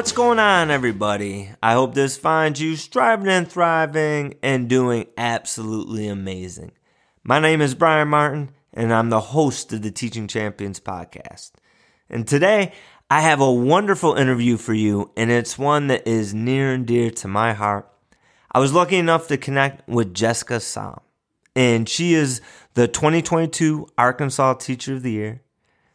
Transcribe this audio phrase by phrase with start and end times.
[0.00, 1.50] What's going on, everybody?
[1.62, 6.72] I hope this finds you striving and thriving and doing absolutely amazing.
[7.22, 11.50] My name is Brian Martin, and I'm the host of the Teaching Champions podcast.
[12.08, 12.72] And today,
[13.10, 17.10] I have a wonderful interview for you, and it's one that is near and dear
[17.10, 17.86] to my heart.
[18.50, 21.00] I was lucky enough to connect with Jessica Sam,
[21.54, 22.40] and she is
[22.72, 25.42] the 2022 Arkansas Teacher of the Year.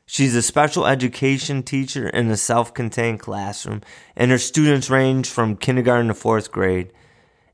[0.07, 3.81] She's a special education teacher in a self contained classroom,
[4.15, 6.93] and her students range from kindergarten to fourth grade.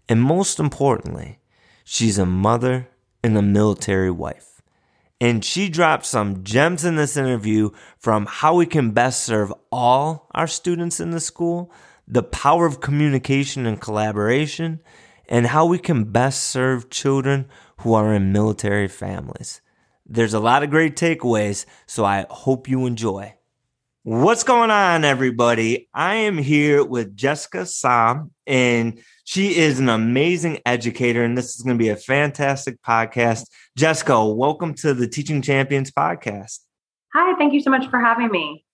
[0.10, 1.40] And most importantly,
[1.86, 2.90] she's a mother
[3.24, 4.62] and a military wife.
[5.22, 10.28] And she dropped some gems in this interview from how we can best serve all
[10.34, 11.72] our students in the school,
[12.08, 14.82] the power of communication and collaboration,
[15.30, 19.62] and how we can best serve children who are in military families.
[20.14, 23.34] There's a lot of great takeaways, so I hope you enjoy.
[24.04, 25.88] What's going on, everybody?
[25.94, 31.62] I am here with Jessica Sam, and she is an amazing educator, and this is
[31.62, 33.46] going to be a fantastic podcast.
[33.78, 36.60] Jessica, welcome to the Teaching Champions podcast.
[37.14, 38.66] Hi, thank you so much for having me.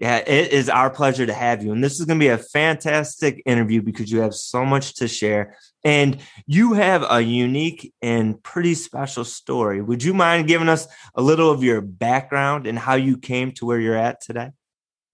[0.00, 1.70] Yeah, it is our pleasure to have you.
[1.70, 5.06] And this is going to be a fantastic interview because you have so much to
[5.06, 5.56] share.
[5.84, 9.80] And you have a unique and pretty special story.
[9.80, 13.66] Would you mind giving us a little of your background and how you came to
[13.66, 14.50] where you're at today?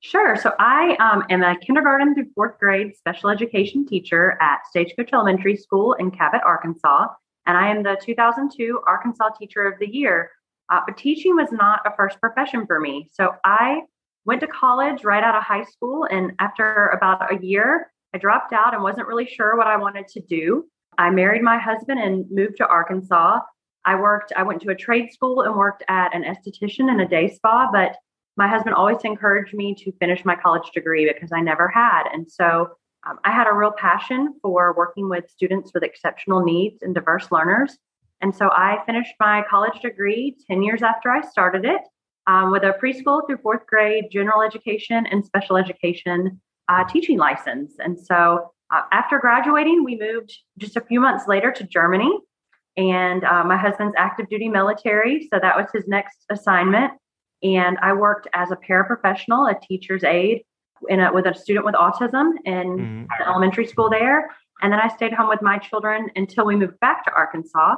[0.01, 0.35] Sure.
[0.37, 5.57] So I um, am a kindergarten through fourth grade special education teacher at Stagecoach Elementary
[5.57, 7.09] School in Cabot, Arkansas.
[7.45, 10.31] And I am the 2002 Arkansas Teacher of the Year.
[10.71, 13.11] Uh, but teaching was not a first profession for me.
[13.13, 13.83] So I
[14.31, 16.07] went to college right out of high school.
[16.09, 20.07] And after about a year, I dropped out and wasn't really sure what I wanted
[20.07, 20.67] to do.
[20.99, 23.41] I married my husband and moved to Arkansas.
[23.85, 27.09] I worked, I went to a trade school and worked at an esthetician and a
[27.09, 27.97] day spa, but
[28.37, 32.05] my husband always encouraged me to finish my college degree because I never had.
[32.13, 32.69] And so
[33.09, 37.33] um, I had a real passion for working with students with exceptional needs and diverse
[37.33, 37.77] learners.
[38.21, 41.81] And so I finished my college degree 10 years after I started it
[42.31, 47.73] um, with a preschool through fourth grade general education and special education uh, teaching license.
[47.81, 52.13] And so uh, after graduating, we moved just a few months later to Germany.
[52.77, 55.29] And uh, my husband's active duty military.
[55.33, 56.93] So that was his next assignment.
[57.43, 60.45] And I worked as a paraprofessional, a teacher's aide
[60.89, 62.67] in a, with a student with autism in
[63.09, 63.29] mm-hmm.
[63.29, 64.31] elementary school there.
[64.63, 67.75] And then I stayed home with my children until we moved back to Arkansas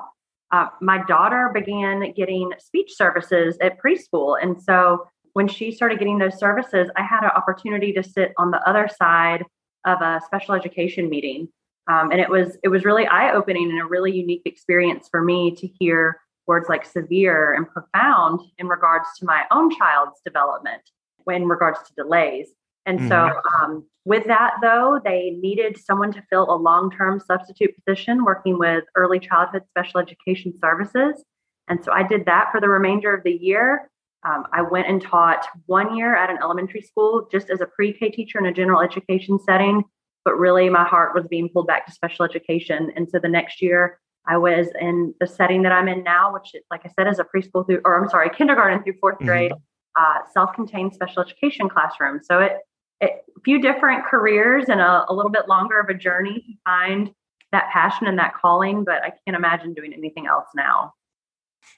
[0.53, 4.37] uh, my daughter began getting speech services at preschool.
[4.41, 8.51] And so when she started getting those services, I had an opportunity to sit on
[8.51, 9.45] the other side
[9.87, 11.49] of a special education meeting.
[11.91, 15.23] Um, and it was it was really eye opening and a really unique experience for
[15.23, 20.83] me to hear words like severe and profound in regards to my own child's development
[21.29, 22.49] in regards to delays.
[22.87, 23.09] And mm-hmm.
[23.09, 28.25] so, um, with that, though, they needed someone to fill a long term substitute position
[28.25, 31.25] working with early childhood special education services.
[31.69, 33.89] And so I did that for the remainder of the year.
[34.25, 37.93] Um, I went and taught one year at an elementary school just as a pre
[37.93, 39.85] K teacher in a general education setting.
[40.25, 42.93] But really, my heart was being pulled back to special education.
[42.97, 46.55] And so the next year, I was in the setting that I'm in now, which,
[46.55, 49.27] is, like I said, is a preschool through, or I'm sorry, kindergarten through 4th mm-hmm.
[49.27, 49.53] grade,
[49.99, 52.21] uh, self contained special education classroom.
[52.23, 52.59] So it
[53.45, 57.11] few different careers and a, a little bit longer of a journey to find
[57.53, 60.95] that passion and that calling, but I can't imagine doing anything else now.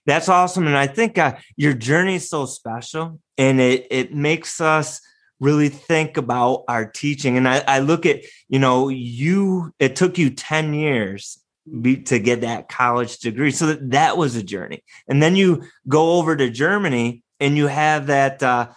[0.07, 0.67] That's awesome.
[0.67, 5.01] And I think uh, your journey is so special and it, it makes us
[5.41, 7.37] really think about our teaching.
[7.37, 11.39] And I, I look at, you know, you, it took you 10 years
[11.81, 13.51] be, to get that college degree.
[13.51, 14.83] So that, that was a journey.
[15.09, 18.69] And then you go over to Germany and you have that, uh,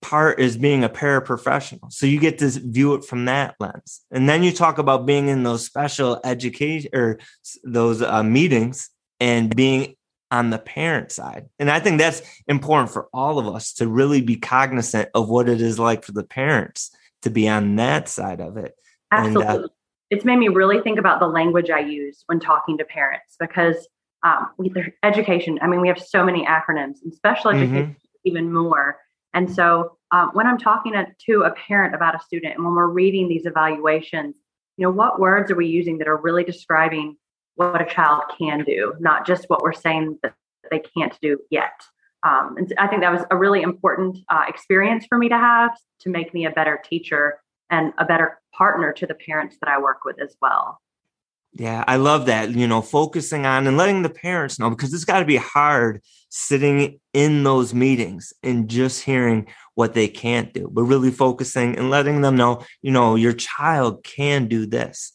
[0.00, 1.92] part is being a paraprofessional.
[1.92, 4.02] So you get to view it from that lens.
[4.10, 7.18] And then you talk about being in those special education or
[7.64, 8.90] those uh, meetings
[9.20, 9.96] and being
[10.30, 11.46] on the parent side.
[11.58, 15.48] And I think that's important for all of us to really be cognizant of what
[15.48, 16.90] it is like for the parents
[17.22, 18.74] to be on that side of it.
[19.10, 19.46] Absolutely.
[19.46, 19.68] And, uh,
[20.10, 23.88] it's made me really think about the language I use when talking to parents because
[24.22, 24.72] um, with
[25.02, 27.62] education, I mean, we have so many acronyms and special mm-hmm.
[27.62, 27.98] education mm-hmm.
[28.24, 28.96] even more.
[29.34, 30.94] And so um, when I'm talking
[31.26, 34.36] to a parent about a student and when we're reading these evaluations,
[34.76, 37.16] you know, what words are we using that are really describing
[37.56, 40.34] what a child can do, not just what we're saying that
[40.70, 41.72] they can't do yet.
[42.22, 45.76] Um, and I think that was a really important uh, experience for me to have
[46.00, 47.40] to make me a better teacher
[47.70, 50.80] and a better partner to the parents that I work with as well.
[51.58, 52.50] Yeah, I love that.
[52.50, 56.00] You know, focusing on and letting the parents know because it's got to be hard
[56.30, 61.90] sitting in those meetings and just hearing what they can't do, but really focusing and
[61.90, 65.12] letting them know, you know, your child can do this.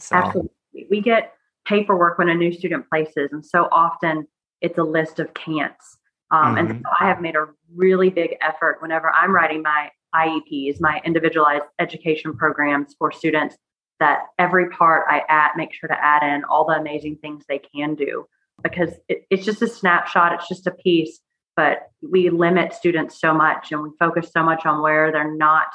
[0.00, 0.16] So.
[0.16, 0.50] Absolutely.
[0.90, 4.26] We get paperwork when a new student places, and so often
[4.60, 5.96] it's a list of can'ts.
[6.32, 6.58] Um, mm-hmm.
[6.58, 11.00] And so I have made a really big effort whenever I'm writing my IEPs, my
[11.04, 13.56] individualized education programs for students,
[14.00, 17.60] that every part I add, make sure to add in all the amazing things they
[17.60, 18.26] can do
[18.62, 21.20] because it, it's just a snapshot, it's just a piece,
[21.56, 25.68] but we limit students so much and we focus so much on where they're not,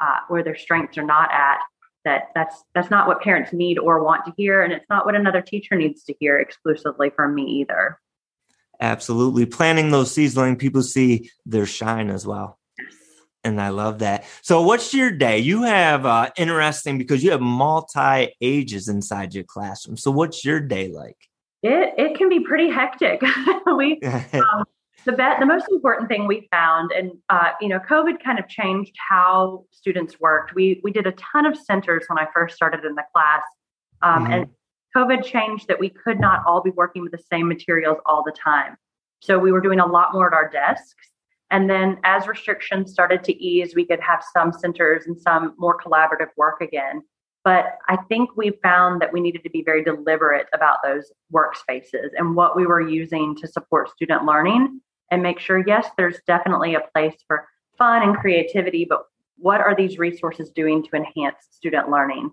[0.00, 1.58] uh, where their strengths are not at.
[2.04, 5.14] That that's that's not what parents need or want to hear, and it's not what
[5.14, 7.96] another teacher needs to hear exclusively from me either.
[8.80, 12.58] Absolutely, planting those seeds, letting people see their shine as well
[13.44, 14.24] and I love that.
[14.42, 15.38] So, what's your day?
[15.38, 19.96] You have uh, interesting because you have multi ages inside your classroom.
[19.96, 21.16] So, what's your day like?
[21.62, 23.22] It it can be pretty hectic.
[23.66, 24.00] we
[24.34, 24.64] um,
[25.04, 28.48] the bet the most important thing we found, and uh, you know, COVID kind of
[28.48, 30.54] changed how students worked.
[30.54, 33.42] We we did a ton of centers when I first started in the class,
[34.02, 34.32] um, mm-hmm.
[34.32, 34.46] and
[34.96, 38.32] COVID changed that we could not all be working with the same materials all the
[38.32, 38.76] time.
[39.20, 41.12] So we were doing a lot more at our desks
[41.52, 45.78] and then as restrictions started to ease, we could have some centers and some more
[45.78, 47.02] collaborative work again.
[47.44, 52.10] But I think we found that we needed to be very deliberate about those workspaces
[52.16, 56.74] and what we were using to support student learning and make sure, yes, there's definitely
[56.74, 57.46] a place for
[57.76, 59.02] fun and creativity, but
[59.36, 62.30] what are these resources doing to enhance student learning?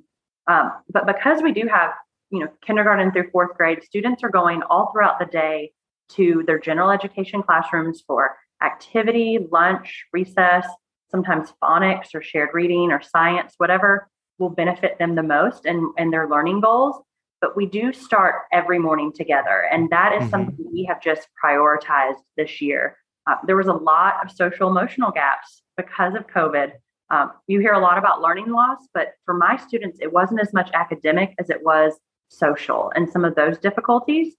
[0.47, 1.91] Um, but because we do have,
[2.29, 5.73] you know, kindergarten through fourth grade, students are going all throughout the day
[6.09, 10.65] to their general education classrooms for activity, lunch, recess,
[11.09, 16.13] sometimes phonics or shared reading or science, whatever will benefit them the most and, and
[16.13, 17.01] their learning goals.
[17.41, 19.67] But we do start every morning together.
[19.71, 20.29] And that is mm-hmm.
[20.29, 22.97] something we have just prioritized this year.
[23.27, 26.71] Uh, there was a lot of social emotional gaps because of COVID.
[27.11, 30.53] Um, you hear a lot about learning loss, but for my students, it wasn't as
[30.53, 34.35] much academic as it was social and some of those difficulties.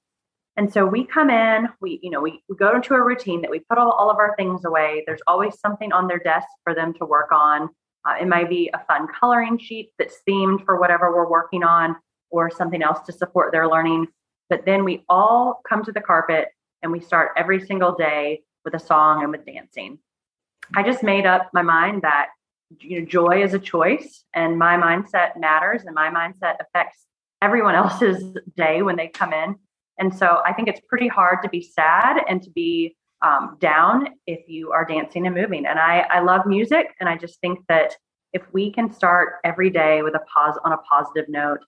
[0.61, 3.51] And so we come in, we, you know, we, we go into a routine that
[3.51, 5.03] we put all, all of our things away.
[5.07, 7.71] There's always something on their desk for them to work on.
[8.07, 11.97] Uh, it might be a fun coloring sheet that's themed for whatever we're working on
[12.29, 14.09] or something else to support their learning.
[14.51, 16.49] But then we all come to the carpet
[16.83, 19.99] and we start every single day with a song and with dancing.
[20.77, 22.33] I just made up my mind that
[22.81, 26.99] you know joy is a choice and my mindset matters and my mindset affects
[27.41, 29.57] everyone else's day when they come in
[30.01, 34.09] and so I think it's pretty hard to be sad and to be um, down
[34.27, 35.67] if you are dancing and moving.
[35.67, 36.87] And I, I love music.
[36.99, 37.95] And I just think that
[38.33, 41.59] if we can start every day with a pause on a positive note,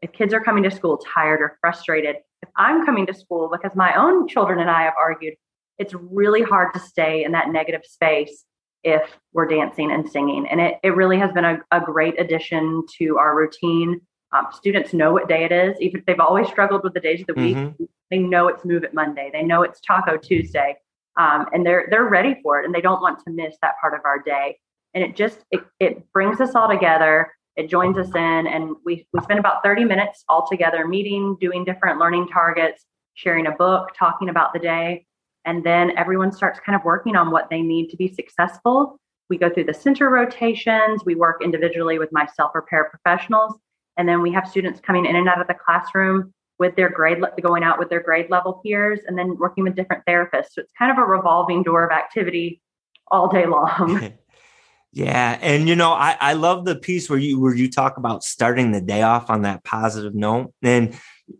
[0.00, 3.76] if kids are coming to school tired or frustrated, if I'm coming to school because
[3.76, 5.34] my own children and I have argued,
[5.78, 8.44] it's really hard to stay in that negative space
[8.84, 10.46] if we're dancing and singing.
[10.48, 14.00] And it, it really has been a, a great addition to our routine
[14.32, 17.20] um, students know what day it is, even if they've always struggled with the days
[17.20, 17.66] of the mm-hmm.
[17.78, 17.90] week.
[18.10, 19.30] They know it's Move It Monday.
[19.32, 20.76] They know it's Taco Tuesday,
[21.18, 23.94] um, and they're they're ready for it, and they don't want to miss that part
[23.94, 24.58] of our day.
[24.94, 27.32] And it just it, it brings us all together.
[27.56, 31.64] It joins us in, and we we spend about thirty minutes all together, meeting, doing
[31.64, 35.06] different learning targets, sharing a book, talking about the day,
[35.44, 38.98] and then everyone starts kind of working on what they need to be successful.
[39.28, 41.02] We go through the center rotations.
[41.06, 43.58] We work individually with my self repair professionals
[43.96, 47.18] and then we have students coming in and out of the classroom with their grade,
[47.42, 50.52] going out with their grade level peers, and then working with different therapists.
[50.52, 52.60] So it's kind of a revolving door of activity
[53.08, 54.12] all day long.
[54.92, 58.22] yeah, and you know, I, I love the piece where you where you talk about
[58.22, 60.96] starting the day off on that positive note, and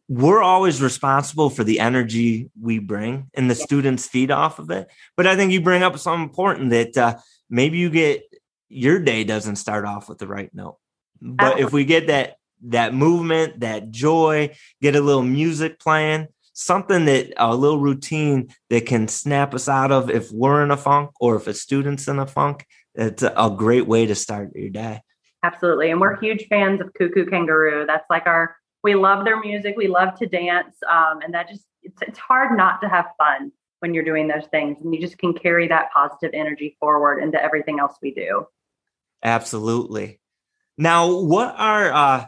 [0.08, 3.64] we're always responsible for the energy we bring, and the yeah.
[3.64, 4.90] students feed off of it.
[5.16, 7.18] But I think you bring up something important that uh,
[7.48, 8.24] maybe you get
[8.68, 10.78] your day doesn't start off with the right note.
[11.20, 11.66] But Absolutely.
[11.66, 12.36] if we get that
[12.68, 18.86] that movement, that joy, get a little music playing, something that a little routine that
[18.86, 22.18] can snap us out of if we're in a funk or if a student's in
[22.18, 22.66] a funk.
[22.94, 25.00] It's a great way to start your day.
[25.42, 25.90] Absolutely.
[25.90, 27.84] And we're huge fans of Koo Koo Kanga Roo.
[27.86, 28.54] That's like our,
[28.84, 29.74] we love their music.
[29.76, 30.76] We love to dance.
[30.88, 33.50] Um, and that just, it's, it's hard not to have fun
[33.80, 34.78] when you're doing those things.
[34.80, 38.46] And you just can carry that positive energy forward into everything else we do.
[39.24, 40.20] Absolutely.
[40.78, 42.26] Now, what are uh,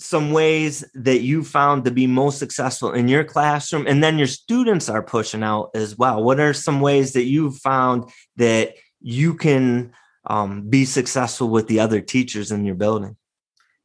[0.00, 4.26] some ways that you found to be most successful in your classroom and then your
[4.26, 9.34] students are pushing out as well what are some ways that you've found that you
[9.34, 9.92] can
[10.26, 13.16] um, be successful with the other teachers in your building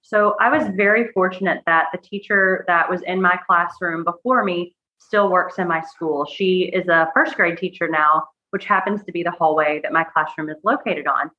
[0.02, 4.76] So I was very fortunate that the teacher that was in my classroom before me
[5.00, 6.26] still works in my school.
[6.26, 10.04] She is a first grade teacher now, which happens to be the hallway that my
[10.04, 11.30] classroom is located on.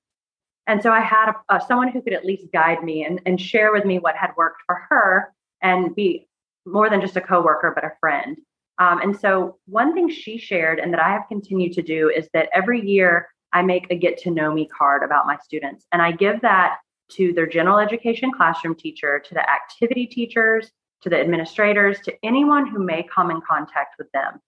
[0.67, 3.73] And so I had a, someone who could at least guide me and, and share
[3.73, 5.33] with me what had worked for her
[5.63, 6.29] and be
[6.65, 8.37] more than just a coworker, but a friend.
[8.79, 12.29] Um, and so one thing she shared and that I have continued to do is
[12.35, 15.87] that every year I make a get to know me card about my students.
[15.93, 16.79] And I give that
[17.13, 20.71] to their general education classroom teacher, to the activity teachers,
[21.03, 24.41] to the administrators, to anyone who may come in contact with them.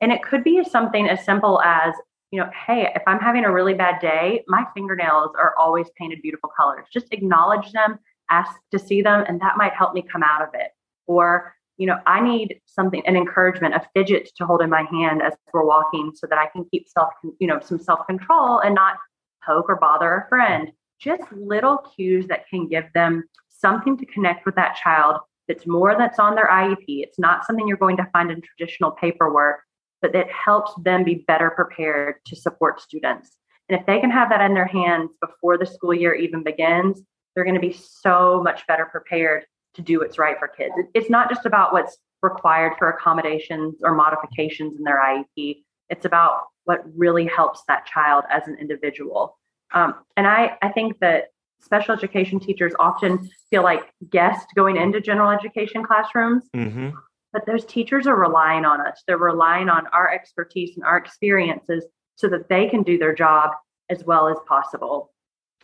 [0.00, 1.94] And it could be something as simple as,
[2.30, 6.22] you know, hey, if I'm having a really bad day, my fingernails are always painted
[6.22, 6.86] beautiful colors.
[6.92, 7.98] Just acknowledge them,
[8.30, 10.68] ask to see them, and that might help me come out of it.
[11.06, 15.22] Or, you know, I need something, an encouragement, a fidget to hold in my hand
[15.22, 18.74] as we're walking so that I can keep self, you know, some self control and
[18.74, 18.96] not
[19.44, 20.72] poke or bother a friend.
[20.98, 25.96] Just little cues that can give them something to connect with that child that's more
[25.96, 26.84] that's on their IEP.
[26.86, 29.60] It's not something you're going to find in traditional paperwork,
[30.02, 33.36] but it helps them be better prepared to support students.
[33.68, 37.02] And if they can have that in their hands before the school year even begins,
[37.34, 40.74] they're going to be so much better prepared to do what's right for kids.
[40.94, 45.62] It's not just about what's required for accommodations or modifications in their IEP.
[45.90, 49.36] It's about what really helps that child as an individual.
[49.74, 51.26] Um, and I, I think that
[51.60, 56.44] special education teachers often feel like guests going into general education classrooms.
[56.54, 56.90] Mm-hmm.
[57.36, 59.02] But those teachers are relying on us.
[59.06, 63.50] They're relying on our expertise and our experiences so that they can do their job
[63.90, 65.12] as well as possible.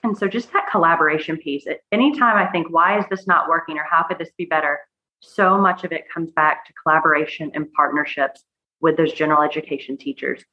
[0.02, 3.86] And so, just that collaboration piece, anytime I think, why is this not working or
[3.90, 4.80] how could this be better?
[5.20, 8.44] So much of it comes back to collaboration and partnerships
[8.82, 10.44] with those general education teachers.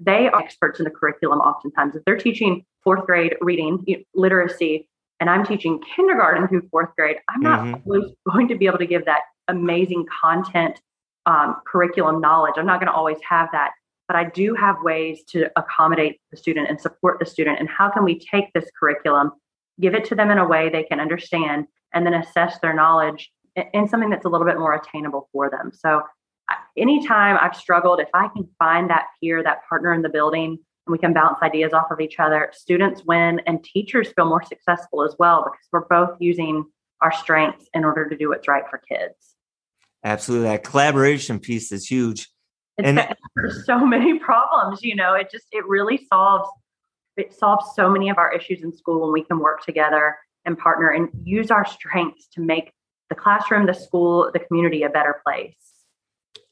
[0.00, 1.94] They are experts in the curriculum oftentimes.
[1.94, 4.87] If they're teaching fourth grade reading literacy
[5.20, 7.74] and I'm teaching kindergarten through fourth grade, I'm not mm-hmm.
[7.84, 10.80] always going to be able to give that amazing content
[11.26, 12.54] um, curriculum knowledge.
[12.56, 13.72] I'm not going to always have that,
[14.06, 17.58] but I do have ways to accommodate the student and support the student.
[17.58, 19.32] And how can we take this curriculum,
[19.80, 23.30] give it to them in a way they can understand, and then assess their knowledge
[23.72, 25.70] in something that's a little bit more attainable for them?
[25.74, 26.02] So,
[26.76, 30.58] anytime I've struggled, if I can find that peer, that partner in the building
[30.88, 32.50] and we can bounce ideas off of each other.
[32.52, 36.64] Students win and teachers feel more successful as well because we're both using
[37.02, 39.36] our strengths in order to do what's right for kids.
[40.02, 40.48] Absolutely.
[40.48, 42.28] That collaboration piece is huge.
[42.78, 46.48] It's and there's so many problems, you know, it just it really solves
[47.16, 50.56] it solves so many of our issues in school when we can work together and
[50.56, 52.72] partner and use our strengths to make
[53.10, 55.77] the classroom, the school, the community a better place.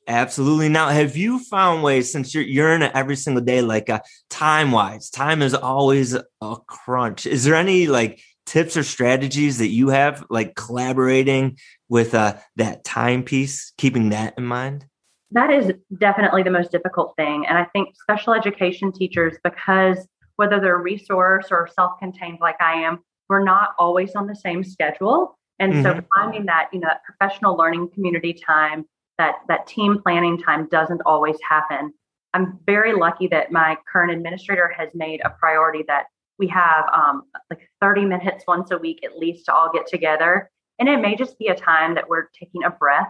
[0.08, 0.68] Absolutely.
[0.68, 4.00] Now, have you found ways since you're you're in it every single day, like uh,
[4.30, 7.26] time wise, time is always a crunch.
[7.26, 11.58] Is there any like tips or strategies that you have, like collaborating
[11.88, 14.86] with uh, that timepiece, keeping that in mind?
[15.32, 20.60] That is definitely the most difficult thing, and I think special education teachers, because whether
[20.60, 25.36] they're resource or self-contained like I am, we're not always on the same schedule.
[25.58, 25.82] And mm-hmm.
[25.82, 28.84] so finding that, you know, professional learning community time
[29.18, 31.92] that that team planning time doesn't always happen.
[32.34, 36.04] I'm very lucky that my current administrator has made a priority that
[36.38, 40.50] we have um, like 30 minutes once a week at least to all get together.
[40.78, 43.08] And it may just be a time that we're taking a breath.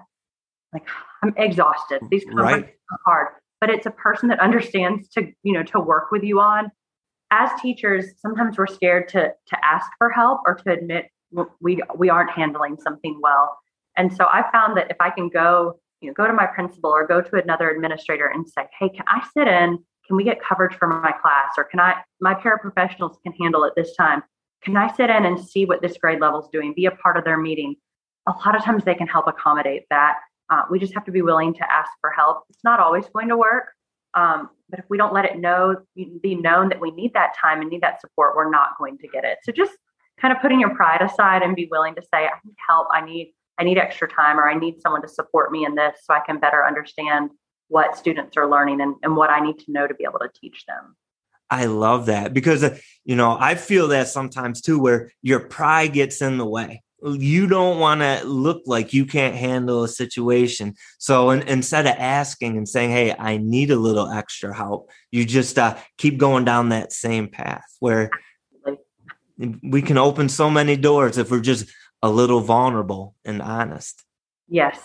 [0.72, 0.86] Like
[1.22, 2.02] I'm exhausted.
[2.10, 2.74] These conferences right.
[2.92, 3.28] are hard,
[3.60, 6.70] but it's a person that understands to you know to work with you on.
[7.32, 11.06] As teachers, sometimes we're scared to to ask for help or to admit
[11.60, 13.56] we we aren't handling something well.
[13.96, 16.90] And so I found that if I can go you know, go to my principal
[16.90, 19.78] or go to another administrator and say, hey, can I sit in?
[20.06, 21.54] Can we get coverage for my class?
[21.56, 24.22] Or can I, my paraprofessionals can handle it this time.
[24.62, 27.16] Can I sit in and see what this grade level is doing, be a part
[27.16, 27.76] of their meeting?
[28.26, 30.16] A lot of times they can help accommodate that.
[30.50, 32.44] Uh, we just have to be willing to ask for help.
[32.50, 33.68] It's not always going to work.
[34.14, 37.60] Um, but if we don't let it know, be known that we need that time
[37.60, 39.38] and need that support, we're not going to get it.
[39.44, 39.72] So just
[40.20, 42.88] kind of putting your pride aside and be willing to say, I need help.
[42.92, 45.98] I need I need extra time or I need someone to support me in this
[46.04, 47.30] so I can better understand
[47.68, 50.30] what students are learning and, and what I need to know to be able to
[50.34, 50.96] teach them.
[51.50, 55.92] I love that because, uh, you know, I feel that sometimes too, where your pride
[55.92, 56.82] gets in the way.
[57.02, 60.74] You don't want to look like you can't handle a situation.
[60.98, 65.24] So in, instead of asking and saying, Hey, I need a little extra help, you
[65.24, 68.10] just uh, keep going down that same path where
[68.66, 69.60] Absolutely.
[69.62, 71.70] we can open so many doors if we're just
[72.02, 74.04] a little vulnerable and honest.
[74.48, 74.78] Yes.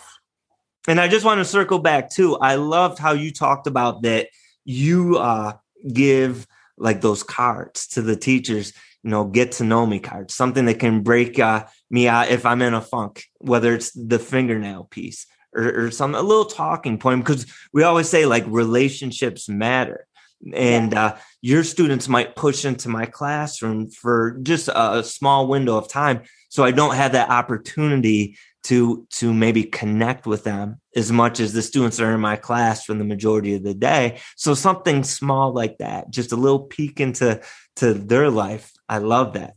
[0.87, 2.37] And I just want to circle back too.
[2.37, 4.29] I loved how you talked about that
[4.65, 5.53] you uh,
[5.91, 10.65] give like those cards to the teachers, you know, get to know me cards, something
[10.65, 14.85] that can break uh, me out if I'm in a funk, whether it's the fingernail
[14.85, 20.07] piece or, or some a little talking point, because we always say like relationships matter.
[20.53, 25.87] And uh, your students might push into my classroom for just a small window of
[25.87, 26.21] time.
[26.49, 31.53] So I don't have that opportunity to to maybe connect with them as much as
[31.53, 34.19] the students are in my class for the majority of the day.
[34.35, 37.41] So something small like that just a little peek into
[37.77, 39.55] to their life i love that.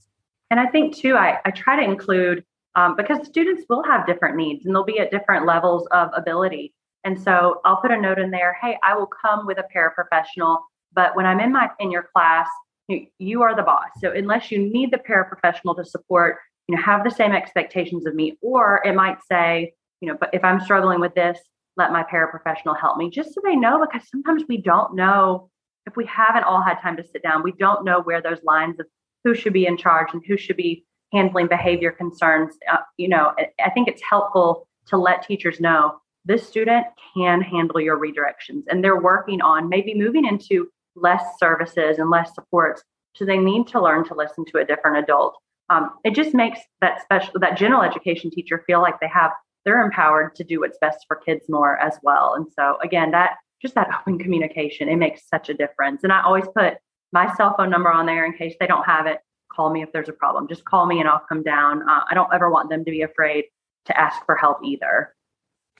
[0.50, 2.44] And i think too i, I try to include
[2.76, 6.72] um, because students will have different needs and they'll be at different levels of ability.
[7.04, 10.60] And so i'll put a note in there hey i will come with a paraprofessional
[10.94, 12.48] but when i'm in my in your class
[12.88, 13.88] you, you are the boss.
[14.02, 18.14] So unless you need the paraprofessional to support you know have the same expectations of
[18.14, 21.38] me or it might say you know but if i'm struggling with this
[21.76, 25.50] let my paraprofessional help me just so they know because sometimes we don't know
[25.86, 27.42] if we haven't all had time to sit down.
[27.42, 28.86] We don't know where those lines of
[29.22, 32.56] who should be in charge and who should be handling behavior concerns.
[32.70, 33.32] Uh, you know
[33.62, 38.82] i think it's helpful to let teachers know this student can handle your redirections and
[38.82, 42.82] they're working on maybe moving into less services and less supports
[43.14, 45.38] so they need to learn to listen to a different adult.
[45.70, 49.30] Um, it just makes that special that general education teacher feel like they have
[49.64, 52.34] they're empowered to do what's best for kids more as well.
[52.34, 56.04] And so again that just that open communication it makes such a difference.
[56.04, 56.74] And i always put
[57.12, 59.20] my cell phone number on there in case they don't have it.
[59.50, 60.48] Call me if there's a problem.
[60.48, 61.88] Just call me and i'll come down.
[61.88, 63.44] Uh, i don't ever want them to be afraid
[63.86, 65.14] to ask for help either.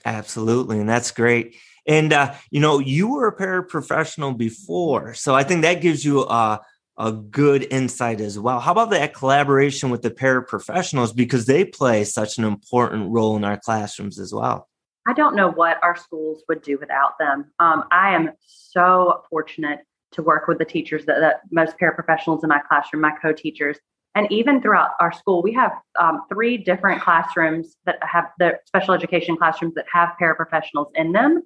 [0.03, 1.55] Absolutely and that's great
[1.87, 6.21] and uh, you know you were a paraprofessional before so i think that gives you
[6.21, 6.59] a
[6.97, 8.59] a good insight as well.
[8.59, 13.43] How about that collaboration with the paraprofessionals because they play such an important role in
[13.43, 14.69] our classrooms as well?
[15.07, 17.51] I don't know what our schools would do without them.
[17.59, 19.79] Um, I am so fortunate
[20.13, 23.77] to work with the teachers that, that most paraprofessionals in my classroom, my co-teachers,
[24.15, 28.93] and even throughout our school, we have um, three different classrooms that have the special
[28.93, 31.43] education classrooms that have paraprofessionals in them,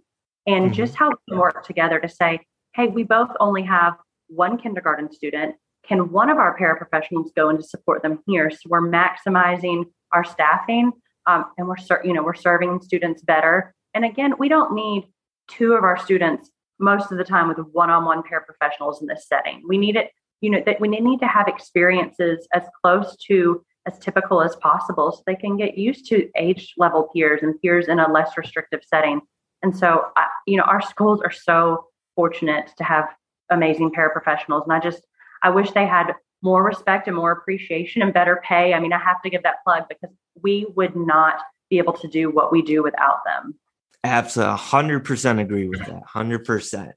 [0.49, 0.73] and mm-hmm.
[0.73, 2.39] just how we work together to say,
[2.75, 3.93] hey, we both only have
[4.27, 5.55] one kindergarten student,
[5.87, 8.49] can one of our paraprofessionals go in to support them here?
[8.49, 10.91] So we're maximizing our staffing
[11.27, 13.73] um, and we're you know we're serving students better.
[13.93, 15.05] And again, we don't need
[15.47, 19.61] two of our students most of the time with one-on-one paraprofessionals in this setting.
[19.67, 23.97] We need it, you know, that we need to have experiences as close to as
[23.99, 27.99] typical as possible so they can get used to age level peers and peers in
[27.99, 29.21] a less restrictive setting.
[29.61, 30.05] And so,
[30.47, 33.05] you know, our schools are so fortunate to have
[33.49, 34.63] amazing paraprofessionals.
[34.63, 35.01] And I just,
[35.43, 38.73] I wish they had more respect and more appreciation and better pay.
[38.73, 42.07] I mean, I have to give that plug because we would not be able to
[42.07, 43.55] do what we do without them.
[44.03, 44.55] Absolutely.
[44.55, 46.03] 100% agree with that.
[46.07, 46.93] 100%.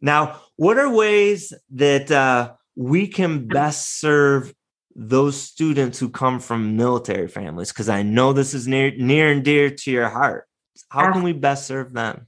[0.00, 4.52] Now, what are ways that uh, we can best serve
[4.94, 7.72] those students who come from military families?
[7.72, 10.46] Because I know this is near, near and dear to your heart.
[10.88, 12.26] How can we best serve them?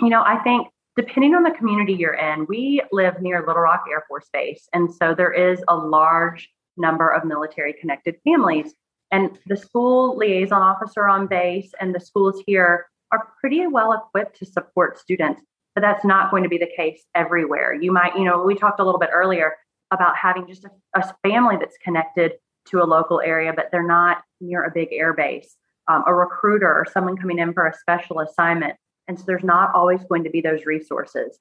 [0.00, 3.84] You know, I think depending on the community you're in, we live near Little Rock
[3.90, 4.68] Air Force Base.
[4.72, 8.74] And so there is a large number of military connected families.
[9.10, 14.38] And the school liaison officer on base and the schools here are pretty well equipped
[14.38, 15.42] to support students,
[15.74, 17.74] but that's not going to be the case everywhere.
[17.74, 19.54] You might, you know, we talked a little bit earlier
[19.90, 22.32] about having just a, a family that's connected
[22.68, 25.56] to a local area, but they're not near a big air base.
[25.88, 28.76] Um, a recruiter or someone coming in for a special assignment
[29.08, 31.38] and so there's not always going to be those resources.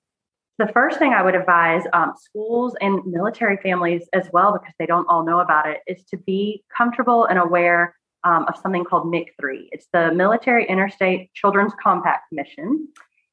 [0.57, 4.85] The first thing I would advise um, schools and military families as well, because they
[4.85, 9.05] don't all know about it, is to be comfortable and aware um, of something called
[9.05, 9.69] MIC3.
[9.71, 12.89] It's the Military Interstate Children's Compact Commission.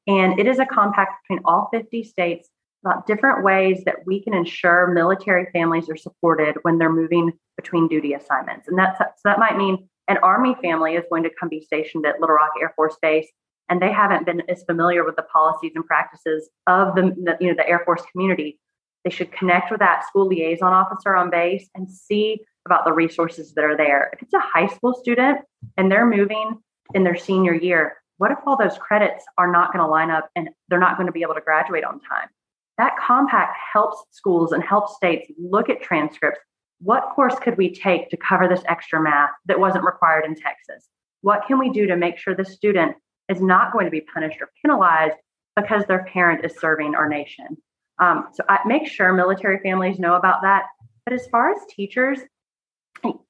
[0.07, 2.49] And it is a compact between all 50 states
[2.83, 7.89] about different ways that we can ensure military families are supported when they're moving between
[7.89, 8.69] duty assignments.
[8.69, 12.07] And that's, so that might mean an Army family is going to come be stationed
[12.07, 13.29] at Little Rock Air Force Base
[13.69, 17.49] and they haven't been as familiar with the policies and practices of the, the, you
[17.49, 18.59] know the Air Force community,
[19.05, 23.55] they should connect with that school liaison officer on base and see about the resources
[23.55, 24.11] that are there.
[24.13, 25.41] If it's a high school student
[25.77, 26.59] and they're moving
[26.95, 30.29] in their senior year, what if all those credits are not going to line up
[30.35, 32.29] and they're not going to be able to graduate on time?
[32.77, 36.41] That compact helps schools and helps states look at transcripts.
[36.81, 40.89] What course could we take to cover this extra math that wasn't required in Texas?
[41.23, 42.97] What can we do to make sure the student
[43.29, 45.17] is not going to be punished or penalized
[45.57, 47.57] because their parent is serving our nation.
[48.01, 50.65] Um, so I make sure military families know about that.
[51.05, 52.21] But as far as teachers,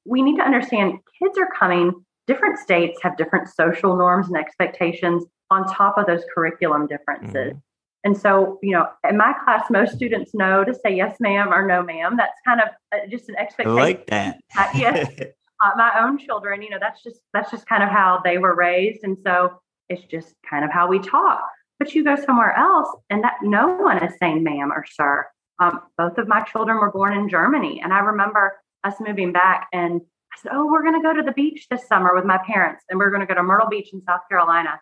[0.04, 1.92] we need to understand kids are coming,
[2.26, 7.34] different states have different social norms and expectations on top of those curriculum differences.
[7.34, 7.58] Mm-hmm.
[8.04, 11.66] And so, you know, in my class, most students know to say yes, ma'am, or
[11.66, 12.16] no, ma'am.
[12.16, 13.78] That's kind of uh, just an expectation.
[13.78, 14.38] I like that.
[14.74, 15.10] yes.
[15.64, 18.54] uh, my own children, you know, that's just that's just kind of how they were
[18.54, 21.48] raised, and so it's just kind of how we talk.
[21.78, 25.26] But you go somewhere else, and that no one is saying "ma'am" or "sir."
[25.60, 29.68] Um, both of my children were born in Germany, and I remember us moving back,
[29.72, 30.00] and
[30.32, 32.84] I said, "Oh, we're going to go to the beach this summer with my parents,
[32.88, 34.80] and we're going to go to Myrtle Beach in South Carolina."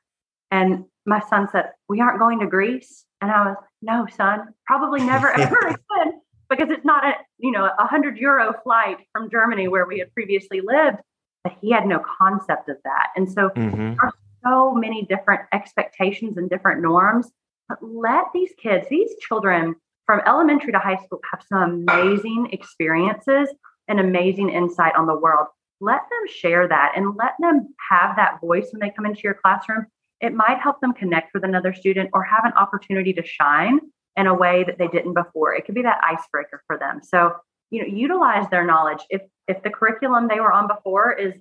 [0.51, 5.03] And my son said, "We aren't going to Greece," and I was, "No, son, probably
[5.05, 9.69] never ever again." because it's not a you know a hundred euro flight from Germany
[9.69, 10.99] where we had previously lived,
[11.45, 13.09] but he had no concept of that.
[13.17, 13.77] And so mm-hmm.
[13.77, 14.13] there are
[14.45, 17.31] so many different expectations and different norms.
[17.69, 23.49] But let these kids, these children from elementary to high school have some amazing experiences
[23.89, 25.49] and amazing insight on the world.
[25.81, 29.35] Let them share that and let them have that voice when they come into your
[29.35, 29.87] classroom.
[30.21, 33.81] It might help them connect with another student or have an opportunity to shine
[34.17, 35.55] in a way that they didn't before.
[35.55, 37.01] It could be that icebreaker for them.
[37.03, 37.35] So,
[37.71, 39.01] you know, utilize their knowledge.
[39.11, 41.35] If if the curriculum they were on before is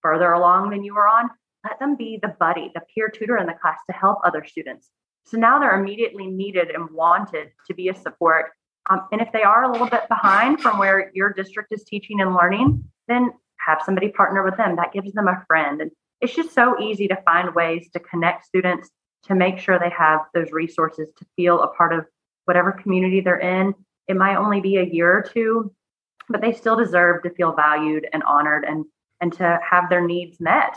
[0.00, 1.30] further along than you were on,
[1.64, 4.88] let them be the buddy, the peer tutor in the class to help other students.
[5.26, 8.50] So now they're immediately needed and wanted to be a support.
[8.90, 12.20] Um, and if they are a little bit behind from where your district is teaching
[12.20, 14.74] and learning, then have somebody partner with them.
[14.76, 15.80] That gives them a friend.
[15.80, 15.92] And
[16.22, 18.90] it's just so easy to find ways to connect students
[19.24, 22.06] to make sure they have those resources to feel a part of
[22.44, 23.74] whatever community they're in.
[24.08, 25.74] It might only be a year or two,
[26.28, 28.84] but they still deserve to feel valued and honored and
[29.20, 30.76] and to have their needs met.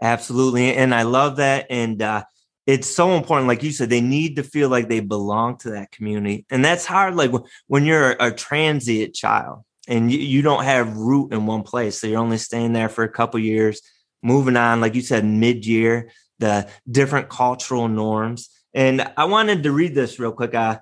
[0.00, 1.66] Absolutely, and I love that.
[1.68, 2.24] And uh,
[2.66, 5.92] it's so important, like you said, they need to feel like they belong to that
[5.92, 7.14] community, and that's hard.
[7.16, 7.32] Like
[7.66, 12.20] when you're a, transient child and you don't have root in one place, so you're
[12.20, 13.82] only staying there for a couple years,
[14.24, 16.10] moving on, like you said, mid year,
[16.40, 20.54] the different cultural norms and I wanted to read this real quick.
[20.54, 20.80] Uh,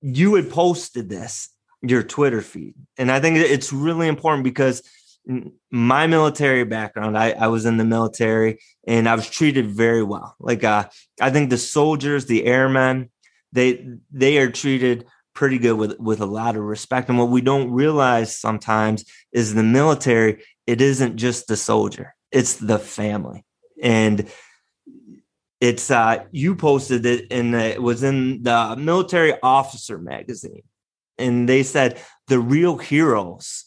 [0.00, 1.48] you had posted this,
[1.82, 2.74] your Twitter feed.
[2.96, 4.82] And I think it's really important because
[5.70, 10.36] my military background, I, I was in the military and I was treated very well.
[10.38, 10.88] Like uh,
[11.20, 13.10] I think the soldiers, the airmen,
[13.52, 17.08] they they are treated pretty good with with a lot of respect.
[17.08, 22.56] And what we don't realize sometimes is the military, it isn't just the soldier, it's
[22.56, 23.44] the family.
[23.80, 24.28] And
[25.60, 30.64] it's uh you posted it and it was in the military officer magazine.
[31.16, 33.66] And they said the real heroes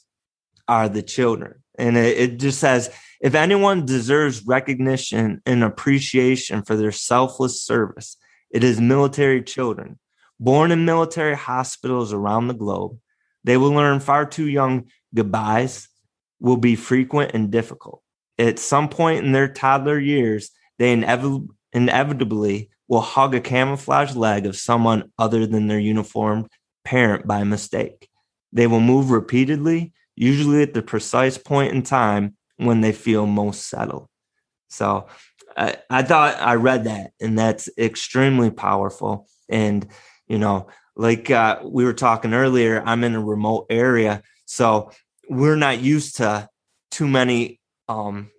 [0.68, 1.64] are the children.
[1.80, 8.18] And it, it just says if anyone deserves recognition and appreciation for their selfless service
[8.52, 10.00] it is military children.
[10.40, 12.98] Born in military hospitals around the globe
[13.46, 15.88] they will learn far too young goodbyes
[16.40, 18.04] will be frequent and difficult
[18.39, 24.45] at some point in their toddler years they inevitably inevitably will hug a camouflage leg
[24.45, 26.47] of someone other than their uniformed
[26.86, 28.10] parent by mistake.
[28.54, 33.67] They will move repeatedly, usually at the precise point in time when they feel most
[33.67, 34.08] settled.
[34.69, 35.08] So
[35.56, 39.28] I, I thought I read that, and that's extremely powerful.
[39.50, 39.88] And,
[40.28, 44.23] you know, like uh, we were talking earlier, I'm in a remote area.
[44.45, 44.91] So
[45.30, 46.50] we're not used to
[46.89, 47.57] too many
[47.88, 48.32] um,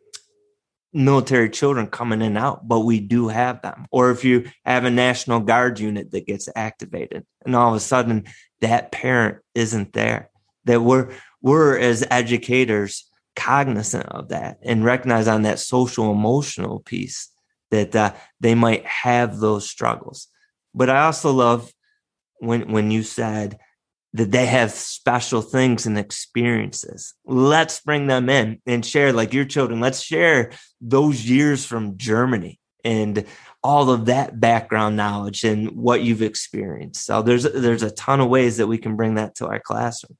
[0.93, 3.87] military children coming in and out, but we do have them.
[3.91, 7.81] Or if you have a National Guard unit that gets activated and all of a
[7.81, 8.25] sudden
[8.61, 10.31] that parent isn't there,
[10.65, 17.29] that we're, we're as educators cognizant of that and recognize on that social emotional piece
[17.71, 20.29] that uh, they might have those struggles.
[20.75, 21.73] But I also love
[22.39, 23.59] when, when you said,
[24.15, 27.15] that they have special things and experiences.
[27.25, 29.81] Let's bring them in and share, like your children.
[29.81, 33.27] Let's share those years from Germany and
[33.63, 37.05] all of that background knowledge and what you've experienced.
[37.05, 40.17] So there's there's a ton of ways that we can bring that to our classroom.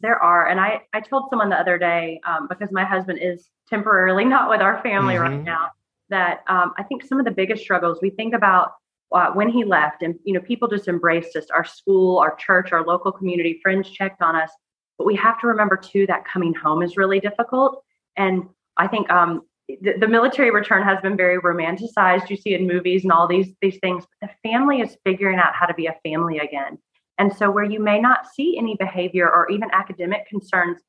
[0.00, 3.48] There are, and I I told someone the other day um, because my husband is
[3.68, 5.34] temporarily not with our family mm-hmm.
[5.34, 5.70] right now
[6.10, 8.72] that um, I think some of the biggest struggles we think about
[9.12, 11.46] uh, when he left and you know people just embraced us.
[11.50, 14.50] Our school our church our local community friends checked on us.
[14.98, 17.82] But we have to remember too that coming home is really difficult.
[18.16, 18.44] And
[18.76, 23.04] i think um, the, the, military return has been very romanticized you see in movies
[23.04, 24.04] and all these these things.
[24.20, 26.78] But the family is figuring out how to be a family again.
[27.18, 30.80] And so where you may not see any behavior or even academic concerns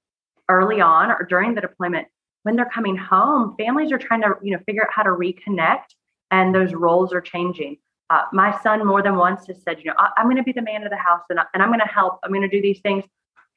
[0.49, 2.07] early on or during the deployment
[2.43, 5.85] when they're coming home families are trying to you know figure out how to reconnect
[6.31, 7.77] and those roles are changing
[8.09, 10.51] uh, my son more than once has said, you know, I, am going to be
[10.51, 12.19] the man of the house and, I, and I'm going to help.
[12.23, 13.03] I'm going to do these things.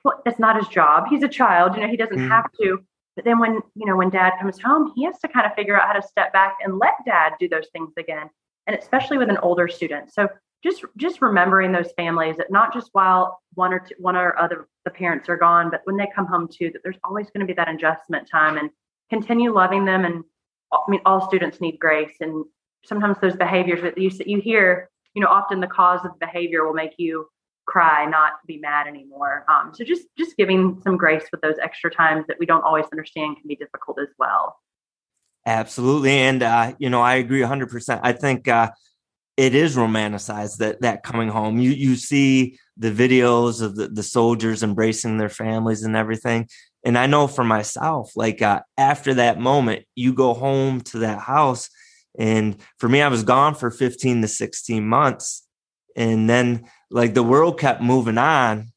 [0.05, 1.07] Well, that's not his job.
[1.11, 2.29] He's a child, you know, he doesn't mm.
[2.29, 2.79] have to.
[3.17, 5.79] But then when, you know, when dad comes home, he has to kind of figure
[5.79, 8.31] out how to step back and let dad do those things again.
[8.67, 10.13] And especially with an older student.
[10.13, 10.29] So
[10.63, 14.69] just just remembering those families that not just while one or two, one or other
[14.85, 17.47] the parents are gone, but when they come home too, that there's always going to
[17.47, 18.71] be that adjustment time and
[19.11, 20.05] continue loving them.
[20.05, 20.25] And
[20.73, 22.45] I mean, all students need grace, and
[22.89, 26.75] sometimes those behaviors that you you hear, you know, often the cause of behavior will
[26.75, 27.29] make you
[27.67, 29.45] cry, not be mad anymore.
[29.49, 32.87] Um, so just just giving some grace with those extra times that we don't always
[32.93, 34.57] understand can be difficult as well.
[35.47, 37.69] Absolutely, and uh, you know, I agree 100.
[37.69, 38.49] percent I think.
[38.49, 38.71] Uh,
[39.39, 41.61] it is romanticized that that coming home.
[41.61, 46.49] You you see the videos of the, the soldiers embracing their families and everything.
[46.85, 51.21] And I know for myself, like uh, after that moment, you go home to that
[51.21, 51.71] house.
[52.19, 55.47] And for me, I was gone for 15 to 16 months.
[55.97, 58.73] And then like the world kept moving on.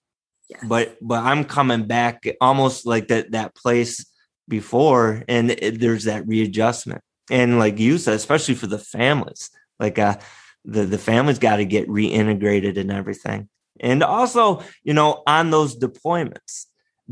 [0.49, 0.63] Yes.
[0.67, 4.05] But but I'm coming back almost like that that place
[4.49, 7.01] before, and it, there's that readjustment.
[7.29, 9.49] And like you said, especially for the families,
[9.79, 10.17] like uh,
[10.65, 13.47] the the family's got to get reintegrated and everything
[13.81, 16.67] and also you know on those deployments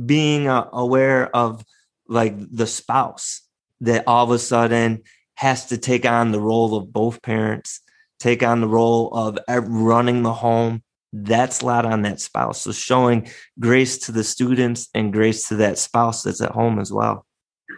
[0.05, 1.65] being uh, aware of
[2.07, 3.41] like the spouse
[3.81, 5.01] that all of a sudden
[5.39, 7.81] has to take on the role of both parents
[8.19, 12.71] take on the role of running the home that's a lot on that spouse so
[12.71, 13.27] showing
[13.59, 17.25] grace to the students and grace to that spouse that's at home as well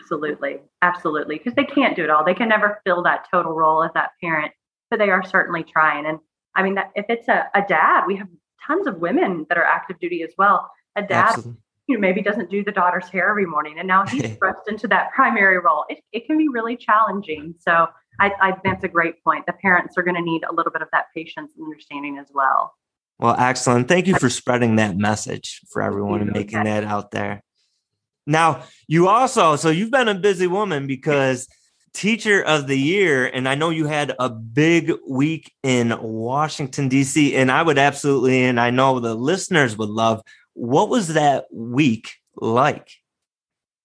[0.02, 3.84] absolutely absolutely because they can't do it all they can never fill that total role
[3.84, 4.52] as that parent
[4.92, 6.06] but they are certainly trying.
[6.06, 6.20] And
[6.54, 8.28] I mean, that if it's a, a dad, we have
[8.68, 10.70] tons of women that are active duty as well.
[10.96, 11.62] A dad Absolutely.
[11.88, 15.12] Who maybe doesn't do the daughter's hair every morning, and now he's thrust into that
[15.14, 15.86] primary role.
[15.90, 17.56] It, it can be really challenging.
[17.60, 17.88] So
[18.20, 19.46] I, I that's a great point.
[19.46, 22.28] The parents are going to need a little bit of that patience and understanding as
[22.34, 22.74] well.
[23.20, 23.88] Well, excellent.
[23.88, 27.44] Thank you for spreading that message for everyone and making that out there.
[28.26, 31.48] Now, you also, so you've been a busy woman because
[31.94, 37.36] teacher of the year and i know you had a big week in washington d.c
[37.36, 40.22] and i would absolutely and i know the listeners would love
[40.54, 42.90] what was that week like?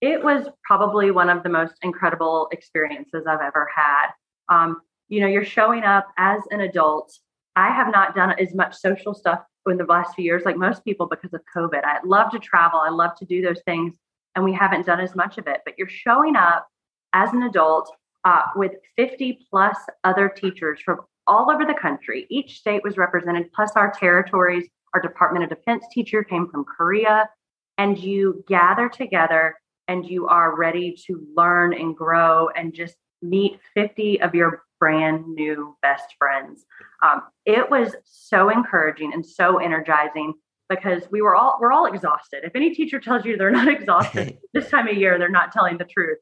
[0.00, 4.08] It was probably one of the most incredible experiences i've ever had.
[4.48, 7.12] Um, you know you're showing up as an adult.
[7.54, 10.84] I have not done as much social stuff in the last few years like most
[10.84, 11.84] people because of covid.
[11.84, 12.78] I love to travel.
[12.78, 13.96] I love to do those things
[14.34, 15.62] and we haven't done as much of it.
[15.64, 16.68] But you're showing up
[17.12, 17.90] as an adult
[18.24, 22.26] uh, with 50 plus other teachers from all over the country.
[22.30, 24.68] Each state was represented, plus our territories.
[24.96, 27.28] Our Department of Defense teacher came from Korea.
[27.76, 29.56] And you gather together
[29.88, 35.26] and you are ready to learn and grow and just meet 50 of your brand
[35.26, 36.64] new best friends.
[37.02, 40.32] Um, it was so encouraging and so energizing
[40.70, 42.44] because we were all we're all exhausted.
[42.44, 45.76] If any teacher tells you they're not exhausted this time of year, they're not telling
[45.76, 46.18] the truth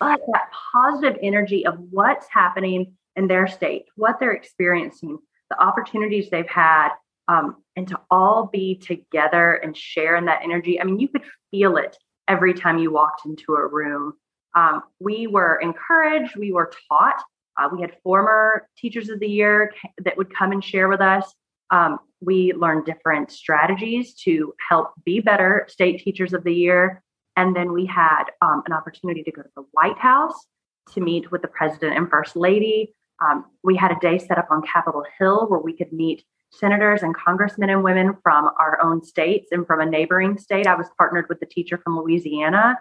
[0.00, 6.28] but that positive energy of what's happening in their state, what they're experiencing, the opportunities
[6.28, 6.90] they've had,
[7.28, 10.80] um, and to all be together and share in that energy.
[10.80, 11.96] I mean, you could feel it
[12.28, 14.14] every time you walked into a room.
[14.54, 17.22] Um, we were encouraged, we were taught.
[17.58, 19.72] Uh, we had former teachers of the year
[20.04, 21.32] that would come and share with us.
[21.70, 27.02] Um, we learned different strategies to help be better state teachers of the year.
[27.36, 30.46] And then we had um, an opportunity to go to the White House
[30.92, 32.94] to meet with the president and first lady.
[33.22, 37.02] Um, we had a day set up on Capitol Hill where we could meet senators
[37.02, 40.66] and congressmen and women from our own states and from a neighboring state.
[40.66, 42.78] I was partnered with the teacher from Louisiana.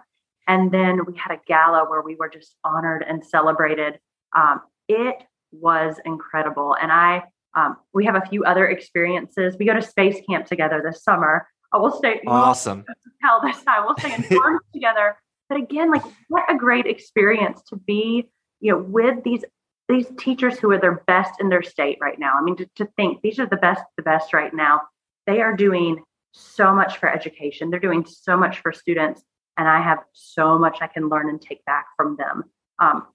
[0.47, 3.99] And then we had a gala where we were just honored and celebrated.
[4.35, 6.75] Um, it was incredible.
[6.79, 7.23] And I,
[7.55, 9.55] um, we have a few other experiences.
[9.57, 11.47] We go to space camp together this summer.
[11.73, 12.85] I will stay awesome.
[13.21, 15.17] Hell, this time we'll stay in dorms together.
[15.49, 19.43] But again, like what a great experience to be, you know, with these
[19.87, 22.33] these teachers who are their best in their state right now.
[22.39, 24.81] I mean, to, to think these are the best, the best right now.
[25.27, 27.69] They are doing so much for education.
[27.69, 29.21] They're doing so much for students,
[29.57, 32.43] and I have so much I can learn and take back from them.
[32.79, 33.07] Um,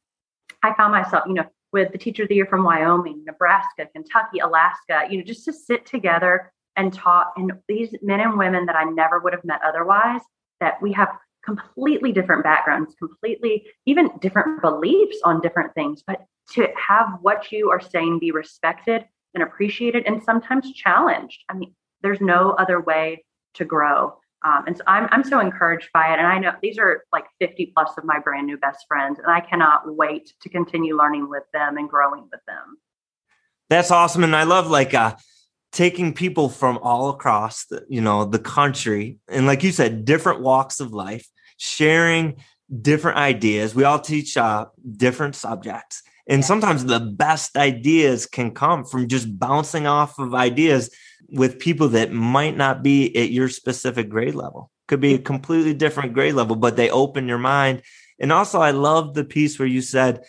[0.62, 4.40] I found myself, you know, with the teacher of the year from Wyoming, Nebraska, Kentucky,
[4.40, 7.32] Alaska, you know, just to sit together and talk.
[7.36, 10.20] and these men and women that I never would have met otherwise
[10.60, 11.10] that we have
[11.44, 17.70] completely different backgrounds, completely even different beliefs on different things, but to have what you
[17.70, 21.44] are saying be respected and appreciated and sometimes challenged.
[21.48, 23.24] I mean, there's no other way
[23.54, 24.14] to grow.
[24.42, 26.18] Um, and so I'm, I'm so encouraged by it.
[26.18, 29.28] And I know these are like 50 plus of my brand new best friends, and
[29.28, 32.78] I cannot wait to continue learning with them and growing with them.
[33.68, 34.24] That's awesome.
[34.24, 35.14] And I love like, uh,
[35.72, 40.40] taking people from all across the, you know the country and like you said different
[40.40, 42.36] walks of life sharing
[42.80, 43.74] different ideas.
[43.74, 46.02] We all teach uh, different subjects.
[46.28, 50.94] And sometimes the best ideas can come from just bouncing off of ideas
[51.28, 54.70] with people that might not be at your specific grade level.
[54.86, 57.82] Could be a completely different grade level, but they open your mind.
[58.18, 60.24] And also, I love the piece where you said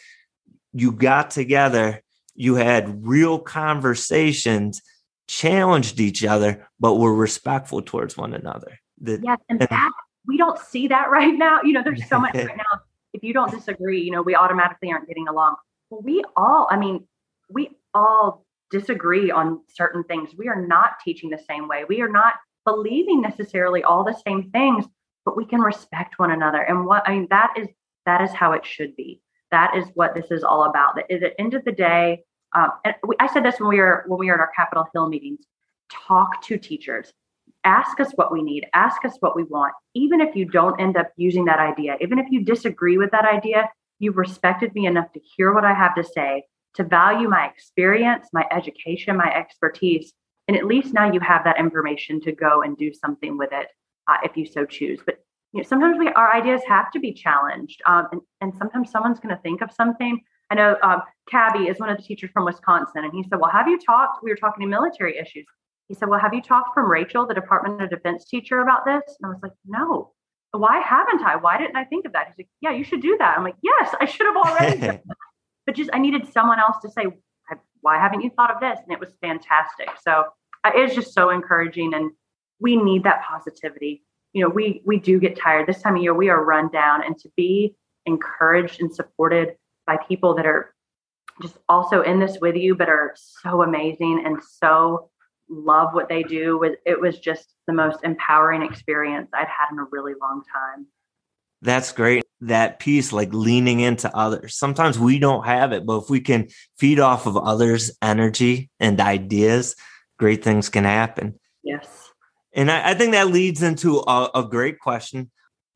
[0.73, 2.01] you got together,
[2.36, 4.82] you had real conversations,
[5.31, 8.77] challenged each other, but were respectful towards one another.
[8.99, 9.91] That, yes, and that
[10.27, 11.61] we don't see that right now.
[11.63, 12.79] You know, there's so much right now.
[13.13, 15.55] If you don't disagree, you know, we automatically aren't getting along.
[15.89, 17.07] Well, we all, I mean,
[17.49, 20.31] we all disagree on certain things.
[20.37, 21.83] We are not teaching the same way.
[21.87, 24.85] We are not believing necessarily all the same things,
[25.23, 26.61] but we can respect one another.
[26.61, 27.67] And what I mean, that is
[28.05, 29.21] that is how it should be.
[29.51, 30.95] That is what this is all about.
[30.95, 32.23] That is at the end of the day,
[32.55, 34.87] um, and we, I said this when we were when we were at our Capitol
[34.93, 35.39] Hill meetings.
[36.07, 37.13] Talk to teachers
[37.63, 39.73] ask us what we need, ask us what we want.
[39.93, 43.25] Even if you don't end up using that idea, even if you disagree with that
[43.25, 46.43] idea, you've respected me enough to hear what I have to say,
[46.75, 50.13] to value my experience, my education, my expertise.
[50.47, 53.67] And at least now you have that information to go and do something with it
[54.07, 54.99] uh, if you so choose.
[55.05, 55.19] But
[55.53, 57.81] you know, sometimes we, our ideas have to be challenged.
[57.85, 60.21] Um, and, and sometimes someone's going to think of something.
[60.51, 63.49] I know um, Cabby is one of the teachers from Wisconsin, and he said, Well,
[63.49, 64.21] have you talked?
[64.21, 65.45] We were talking to military issues.
[65.87, 69.01] He said, Well, have you talked from Rachel, the Department of Defense teacher, about this?
[69.21, 70.11] And I was like, No.
[70.51, 71.37] Why haven't I?
[71.37, 72.27] Why didn't I think of that?
[72.27, 73.37] He's like, Yeah, you should do that.
[73.37, 75.17] I'm like, Yes, I should have already done that.
[75.65, 77.05] But just I needed someone else to say,
[77.79, 78.77] Why haven't you thought of this?
[78.83, 79.87] And it was fantastic.
[80.03, 80.25] So
[80.65, 81.93] uh, it's just so encouraging.
[81.93, 82.11] And
[82.59, 84.03] we need that positivity.
[84.33, 85.65] You know, we we do get tired.
[85.65, 87.05] This time of year, we are run down.
[87.05, 87.73] And to be
[88.05, 90.73] encouraged and supported by people that are
[91.41, 95.09] just also in this with you, but are so amazing and so
[95.49, 96.63] love what they do.
[96.85, 100.87] It was just the most empowering experience I'd had in a really long time.
[101.61, 102.23] That's great.
[102.41, 104.55] That piece, like leaning into others.
[104.57, 106.47] Sometimes we don't have it, but if we can
[106.79, 109.75] feed off of others' energy and ideas,
[110.17, 111.39] great things can happen.
[111.63, 112.09] Yes.
[112.53, 115.29] And I, I think that leads into a, a great question.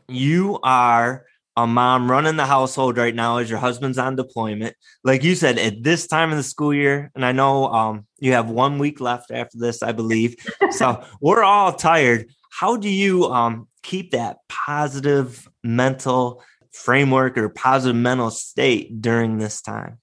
[0.07, 1.25] You are
[1.57, 4.75] a mom running the household right now as your husband's on deployment.
[5.03, 8.33] Like you said, at this time of the school year, and I know um, you
[8.33, 10.35] have one week left after this, I believe.
[10.71, 12.29] so we're all tired.
[12.51, 19.61] How do you um, keep that positive mental framework or positive mental state during this
[19.61, 19.99] time?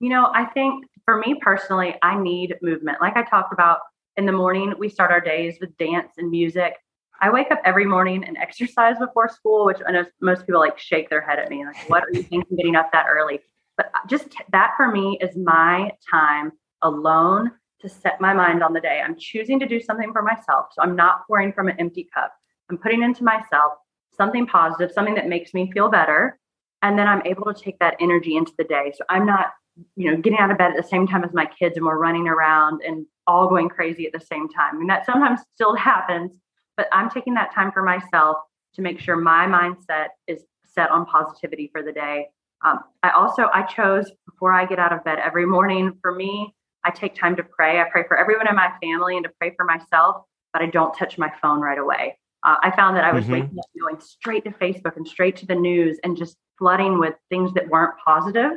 [0.00, 2.98] You know, I think for me personally, I need movement.
[3.00, 3.80] Like I talked about
[4.16, 6.74] in the morning, we start our days with dance and music.
[7.20, 10.78] I wake up every morning and exercise before school, which I know most people like
[10.78, 13.40] shake their head at me, like, what are you thinking getting up that early?
[13.76, 16.52] But uh, just that for me is my time
[16.82, 19.02] alone to set my mind on the day.
[19.04, 20.66] I'm choosing to do something for myself.
[20.72, 22.32] So I'm not pouring from an empty cup.
[22.70, 23.74] I'm putting into myself
[24.16, 26.38] something positive, something that makes me feel better.
[26.82, 28.92] And then I'm able to take that energy into the day.
[28.96, 29.48] So I'm not,
[29.94, 31.98] you know, getting out of bed at the same time as my kids and we're
[31.98, 34.74] running around and all going crazy at the same time.
[34.74, 36.38] I mean, that sometimes still happens
[36.76, 38.38] but I'm taking that time for myself
[38.74, 42.28] to make sure my mindset is set on positivity for the day.
[42.64, 45.98] Um, I also I chose before I get out of bed every morning.
[46.02, 47.80] For me, I take time to pray.
[47.80, 50.94] I pray for everyone in my family and to pray for myself, but I don't
[50.94, 52.18] touch my phone right away.
[52.44, 53.32] Uh, I found that I was mm-hmm.
[53.32, 57.14] waking up going straight to Facebook and straight to the news and just flooding with
[57.28, 58.52] things that weren't positive.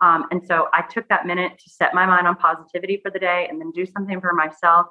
[0.00, 3.18] Um, and so I took that minute to set my mind on positivity for the
[3.18, 4.86] day and then do something for myself.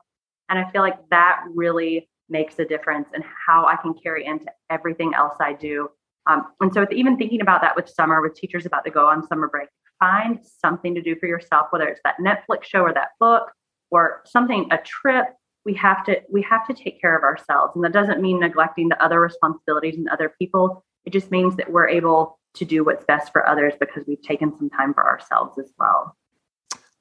[0.49, 4.47] And I feel like that really makes a difference and how I can carry into
[4.69, 5.87] everything else I do.
[6.27, 9.25] Um, and so, even thinking about that with summer, with teachers about to go on
[9.27, 9.69] summer break,
[9.99, 13.51] find something to do for yourself, whether it's that Netflix show or that book
[13.91, 15.27] or something, a trip.
[15.65, 18.89] We have to we have to take care of ourselves, and that doesn't mean neglecting
[18.89, 20.83] the other responsibilities and other people.
[21.05, 24.55] It just means that we're able to do what's best for others because we've taken
[24.57, 26.17] some time for ourselves as well.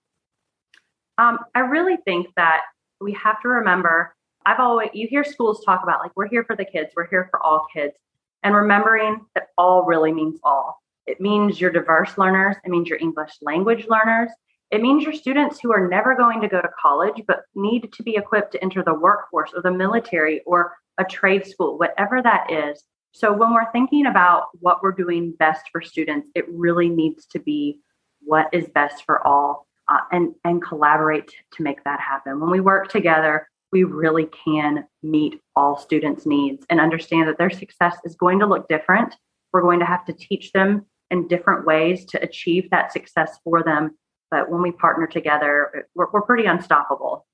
[1.16, 2.62] Um, I really think that
[3.00, 4.14] we have to remember
[4.46, 7.28] I've always, you hear schools talk about like, we're here for the kids, we're here
[7.30, 7.94] for all kids.
[8.42, 10.80] And remembering that all really means all.
[11.06, 14.30] It means your diverse learners, it means your English language learners,
[14.70, 18.02] it means your students who are never going to go to college but need to
[18.02, 22.50] be equipped to enter the workforce or the military or a trade school, whatever that
[22.50, 22.82] is.
[23.12, 27.38] So when we're thinking about what we're doing best for students, it really needs to
[27.38, 27.80] be
[28.20, 32.40] what is best for all uh, and, and collaborate to make that happen.
[32.40, 37.50] When we work together, we really can meet all students' needs and understand that their
[37.50, 39.14] success is going to look different.
[39.52, 43.62] We're going to have to teach them in different ways to achieve that success for
[43.62, 43.96] them.
[44.30, 47.26] But when we partner together, we're, we're pretty unstoppable.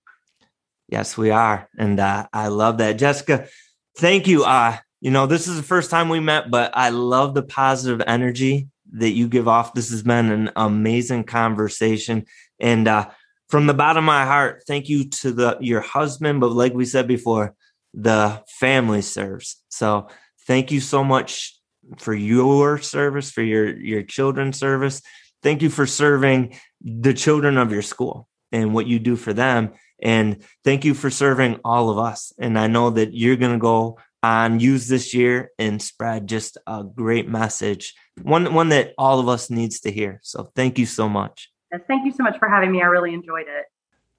[0.88, 1.68] Yes, we are.
[1.76, 2.94] And uh, I love that.
[2.94, 3.48] Jessica,
[3.96, 4.44] thank you.
[4.44, 8.02] Uh, you know, this is the first time we met, but I love the positive
[8.06, 9.74] energy that you give off.
[9.74, 12.24] This has been an amazing conversation.
[12.58, 13.10] And uh,
[13.50, 16.86] from the bottom of my heart, thank you to the your husband, but like we
[16.86, 17.54] said before,
[17.92, 19.62] the family serves.
[19.68, 20.08] So
[20.46, 21.54] thank you so much
[21.98, 25.02] for your service, for your your children's service.
[25.42, 29.74] Thank you for serving the children of your school and what you do for them.
[30.00, 32.32] And thank you for serving all of us.
[32.38, 36.56] And I know that you're going to go on use this year and spread just
[36.66, 40.18] a great message, one one that all of us needs to hear.
[40.22, 41.50] So thank you so much.
[41.70, 42.80] Yes, thank you so much for having me.
[42.80, 43.66] I really enjoyed it.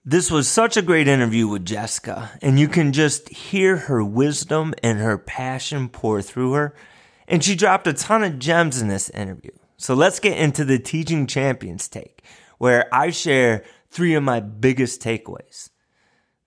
[0.04, 4.76] This was such a great interview with Jessica, and you can just hear her wisdom
[4.84, 6.76] and her passion pour through her.
[7.28, 9.50] And she dropped a ton of gems in this interview.
[9.78, 12.24] So let's get into the Teaching Champions take,
[12.60, 15.72] where I share three of my biggest takeaways.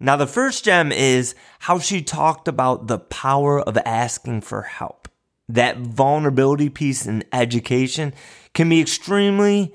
[0.01, 5.09] Now, the first gem is how she talked about the power of asking for help.
[5.49, 8.15] That vulnerability piece in education
[8.55, 9.75] can be extremely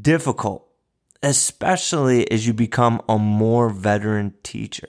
[0.00, 0.68] difficult
[1.22, 4.88] especially as you become a more veteran teacher.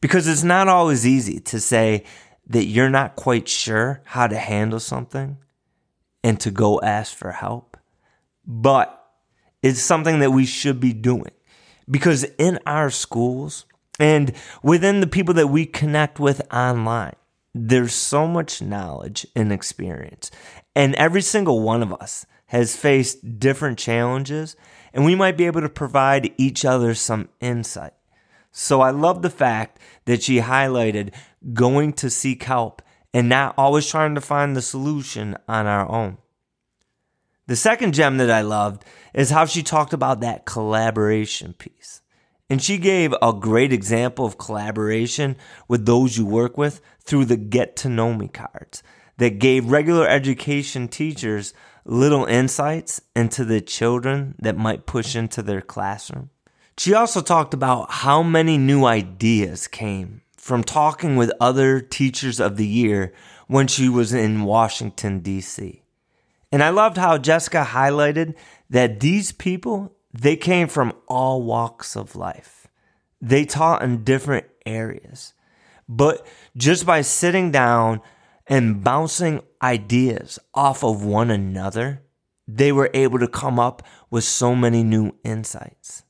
[0.00, 2.04] Because it's not always easy to say
[2.46, 5.38] that you're not quite sure how to handle something
[6.22, 7.76] and to go ask for help.
[8.46, 9.00] But
[9.62, 11.30] it's something that we should be doing
[11.90, 13.64] because in our schools
[13.98, 14.32] and
[14.62, 17.14] within the people that we connect with online,
[17.54, 20.30] there's so much knowledge and experience.
[20.74, 24.56] And every single one of us has faced different challenges
[24.92, 27.92] and we might be able to provide each other some insight.
[28.52, 31.12] So I love the fact that she highlighted
[31.52, 32.80] going to seek help
[33.12, 36.18] and not always trying to find the solution on our own.
[37.46, 42.00] The second gem that I loved is how she talked about that collaboration piece.
[42.54, 45.34] And she gave a great example of collaboration
[45.66, 48.80] with those you work with through the Get to Know Me cards
[49.16, 51.52] that gave regular education teachers
[51.84, 56.30] little insights into the children that might push into their classroom.
[56.78, 62.56] She also talked about how many new ideas came from talking with other teachers of
[62.56, 63.12] the year
[63.48, 65.82] when she was in Washington, D.C.
[66.52, 68.36] And I loved how Jessica highlighted
[68.70, 72.68] that these people, they came from all walks of life.
[73.20, 75.34] They taught in different areas.
[75.88, 76.24] But
[76.56, 78.00] just by sitting down
[78.46, 82.02] and bouncing ideas off of one another,
[82.46, 86.04] they were able to come up with so many new insights.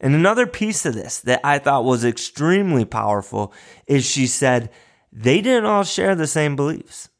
[0.00, 3.52] And another piece of this that I thought was extremely powerful
[3.86, 4.70] is she said
[5.12, 7.10] they didn't all share the same beliefs.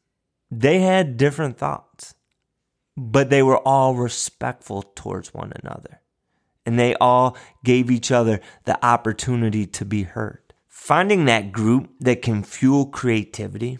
[0.49, 2.15] They had different thoughts,
[2.97, 6.01] but they were all respectful towards one another.
[6.65, 10.53] And they all gave each other the opportunity to be heard.
[10.67, 13.79] Finding that group that can fuel creativity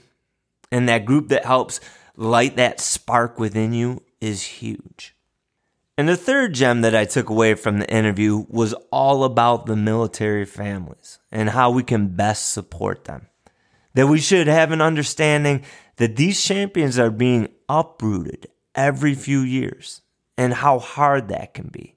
[0.71, 1.79] and that group that helps
[2.15, 5.15] light that spark within you is huge.
[5.97, 9.75] And the third gem that I took away from the interview was all about the
[9.75, 13.27] military families and how we can best support them.
[13.93, 15.63] That we should have an understanding
[15.97, 20.01] that these champions are being uprooted every few years
[20.35, 21.95] and how hard that can be.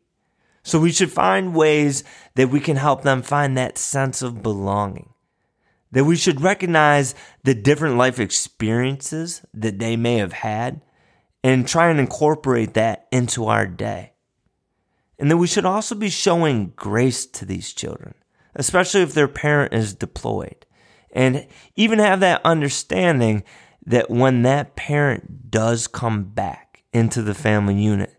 [0.67, 2.03] So we should find ways
[2.35, 5.14] that we can help them find that sense of belonging
[5.93, 7.14] that we should recognize
[7.45, 10.83] the different life experiences that they may have had
[11.43, 14.12] and try and incorporate that into our day.
[15.19, 18.14] And that we should also be showing grace to these children,
[18.55, 20.67] especially if their parent is deployed,
[21.12, 21.47] and
[21.77, 23.45] even have that understanding
[23.87, 28.16] that when that parent does come back into the family unit,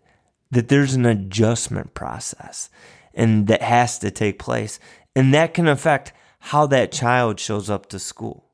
[0.52, 2.70] that there's an adjustment process
[3.14, 4.80] and that has to take place.
[5.16, 8.46] And that can affect how that child shows up to school.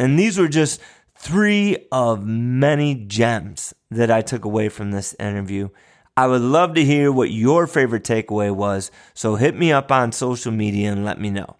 [0.00, 0.80] And these were just
[1.14, 5.68] three of many gems that I took away from this interview.
[6.16, 10.12] I would love to hear what your favorite takeaway was, so hit me up on
[10.12, 11.56] social media and let me know.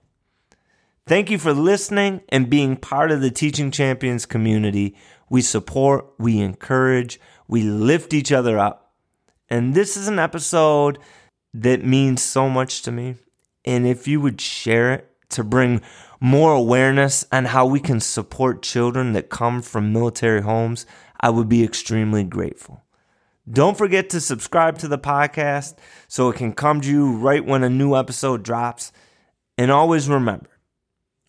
[1.07, 4.97] Thank you for listening and being part of the Teaching Champions community.
[5.29, 8.86] We support, we encourage, we lift each other up.
[9.49, 10.99] And this is an episode
[11.55, 13.17] that means so much to me.
[13.65, 15.81] And if you would share it to bring
[16.21, 20.87] more awareness on how we can support children that come from military homes,
[21.21, 22.83] I would be extremely grateful.
[23.51, 25.77] Don't forget to subscribe to the podcast
[26.09, 28.93] so it can come to you right when a new episode drops.
[29.57, 30.51] And always remember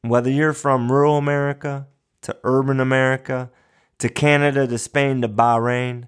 [0.02, 1.88] whether you're from rural America
[2.22, 3.52] to urban America
[4.00, 6.08] to Canada to Spain to Bahrain,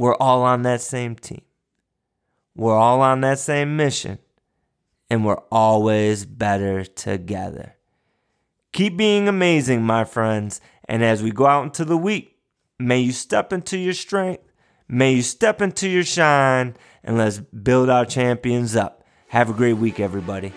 [0.00, 1.42] we're all on that same team.
[2.56, 4.18] We're all on that same mission
[5.10, 7.76] and we're always better together.
[8.72, 12.38] Keep being amazing, my friends, and as we go out into the week,
[12.78, 14.42] may you step into your strength,
[14.88, 19.04] may you step into your shine, and let's build our champions up.
[19.28, 20.54] Have a great week, everybody.